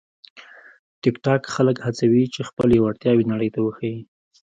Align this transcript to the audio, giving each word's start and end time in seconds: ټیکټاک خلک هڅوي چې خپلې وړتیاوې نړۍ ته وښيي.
ټیکټاک 1.01 1.41
خلک 1.53 1.77
هڅوي 1.85 2.23
چې 2.33 2.41
خپلې 2.49 2.75
وړتیاوې 2.83 3.23
نړۍ 3.31 3.49
ته 3.55 3.59
وښيي. 3.63 3.97